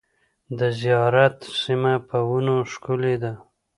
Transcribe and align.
د 0.59 0.61
زیارت 0.81 1.37
سیمه 1.61 1.93
په 2.09 2.17
ونو 2.29 2.57
ښکلې 2.71 3.15
ده. 3.23 3.33